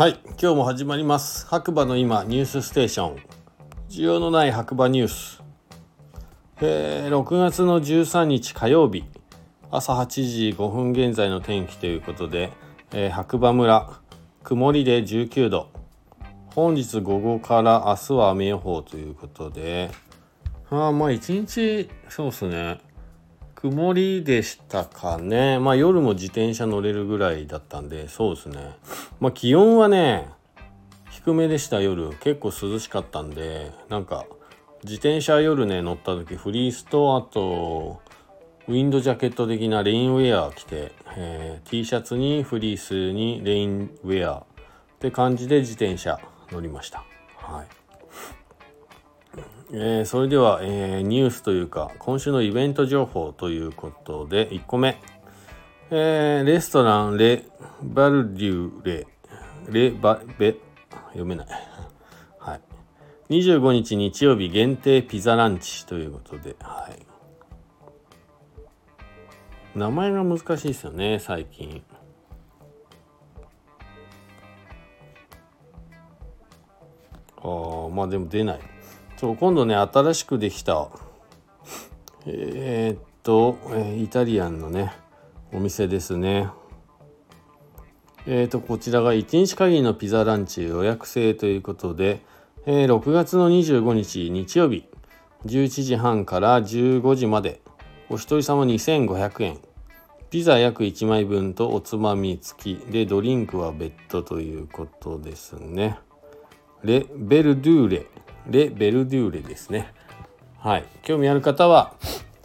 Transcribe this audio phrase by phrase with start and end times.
[0.00, 1.46] はい今日も始まります。
[1.46, 3.16] 白馬の今ニュースステーション。
[3.90, 5.42] 需要のない白馬ニュース、
[6.62, 9.04] えー、6月の13日火曜日。
[9.70, 12.50] 朝8時5分現在の天気ということで、
[12.92, 13.90] えー、白馬村
[14.42, 15.68] 曇りで19度。
[16.54, 19.90] 本日午後から明日は雨予報ということで。
[20.70, 22.80] ああまあ一日そうっすね。
[23.54, 25.58] 曇りでしたかね。
[25.58, 28.78] まあ夜も自転車乗れるぐらいだったんで、そうですね。
[29.20, 30.28] まあ気温はね、
[31.10, 32.10] 低めでした夜。
[32.20, 34.26] 結構涼しかったんで、なんか
[34.82, 38.00] 自転車夜ね乗った時フリースとあと
[38.66, 44.44] ウィンドジャケット的なレインウェア着て、えー、T シャツにフリースにレインウェアっ
[45.00, 46.18] て感じで自転車
[46.50, 47.04] 乗りました。
[47.36, 47.66] はい。
[49.72, 55.00] えー、それでは、えー、ニュースというか今週のイベント情報ということで1個目、
[55.90, 57.44] えー、レストランレ・
[57.82, 59.06] バルデュレ
[59.70, 60.56] レ・バベ
[61.08, 61.46] 読めない。
[62.38, 62.60] はい。
[63.30, 67.06] 25日日曜日限定ピザランチということではい。
[69.78, 71.82] 名前が難しいですよね最近。
[77.42, 78.60] ああまあでも出ない。
[79.16, 80.88] そう今度ね新しくできた。
[82.26, 84.92] えー、っと、えイタリアンのね
[85.52, 86.48] お店ですね。
[88.26, 92.20] えー、とこちらが1日限りのピザランチ予約制ということで、
[92.66, 94.86] えー、6月の25日日曜日
[95.46, 97.60] 11時半から15時まで
[98.08, 99.58] お一人様2500円
[100.30, 105.98] ピザ約1枚分とおつまみ付きでドリンクは別途ということですね
[106.84, 108.06] レ・ベルドゥーレ
[108.48, 109.92] レ・ベルデューレですね。
[110.58, 110.84] はい。
[111.02, 111.94] 興味ある方は、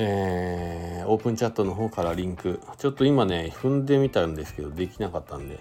[0.00, 5.58] えー、オープンチャットの方からリンク、ちょっと今ね、踏んでみたんですけど、できなかったんで、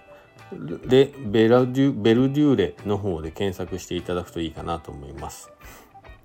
[0.85, 5.49] レ・ベラデュベルデューレの方で検索していただくといいかなと思います。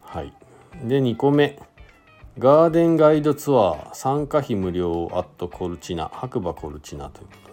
[0.02, 0.32] はい。
[0.84, 1.58] で、2個目。
[2.38, 7.51] ガーデンガイドツアー参加費無料アットコルチナ白馬コルチナということ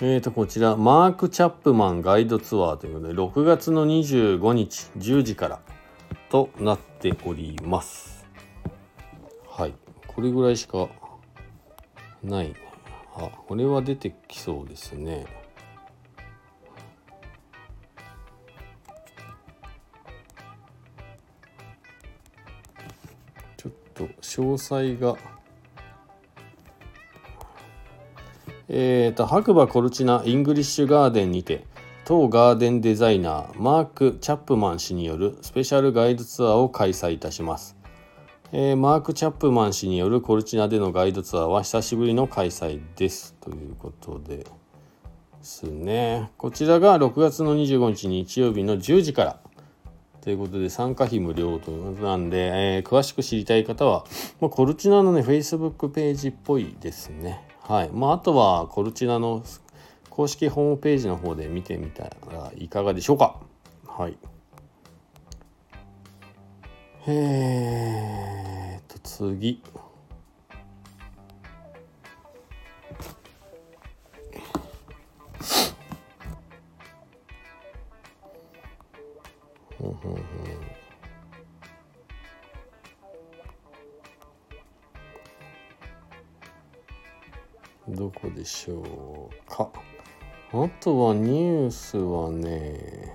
[0.00, 5.60] えーと、こちら、マーク・チャップマンガイドツアーということで、6月の25日10時から
[6.30, 8.24] となっております。
[9.48, 9.74] はい。
[10.06, 10.88] これぐらいしか
[12.22, 12.54] ない。
[13.16, 15.26] あ、これは出てきそうですね。
[23.56, 25.16] ちょっと詳細が
[28.68, 31.64] えーと、白馬コルチナ・イングリッシュガーデンにて
[32.04, 37.76] 当ガーデンデザイナーマーク・チャップマン氏によるスペシャルガイドツアーを開催いたします、
[38.52, 43.34] えー、マーク・チャップマン氏によるコルチナでのガイドツアーは久しぶりの開催です。
[43.40, 44.46] ということでで
[45.42, 46.30] すね。
[46.36, 49.40] こちらが6月の25日日曜日の10時から。
[50.20, 54.04] ということで参加費無料ということなんで、えー、詳しく知りたい方は、
[54.40, 57.47] まあ、コルチナのね Facebook ページっぽいですね。
[57.68, 57.90] はい。
[57.92, 59.44] まあ、あとは、コルチナの
[60.08, 63.38] 公式ホームページの方で見てみたらいかがでしょうか。
[63.86, 64.16] はい。
[67.06, 69.62] えーと、次。
[79.78, 80.87] ほんほんほん
[87.88, 89.70] どこでしょうか？
[90.52, 93.14] あとはニュースはね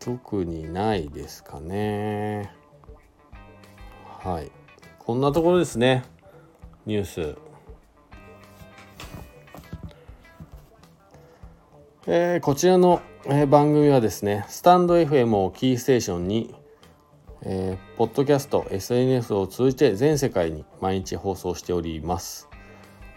[0.00, 2.50] 特にないですかね。
[4.20, 4.50] はい。
[4.98, 6.04] こんなところですね
[6.86, 7.36] ニュース。
[12.08, 16.55] えー、こちらの、えー、番組はですねスタンド FM をキーステーションに
[17.48, 22.48] えー、ポッドキャスト SNS を通じて全世界に毎日放送しております。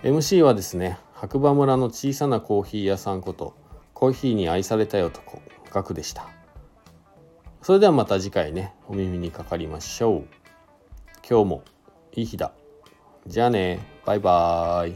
[0.04, 3.56] MC はですね白馬村の小さなコーヒー屋さんこと
[3.96, 5.42] コーヒーに愛されたい男
[5.72, 6.30] ガクでした。
[7.64, 10.28] それではまた次回ねお耳にかかりましょう。
[11.28, 11.64] 今日も
[12.14, 12.54] いい日だ。
[13.26, 14.96] じゃあねバイバーイ。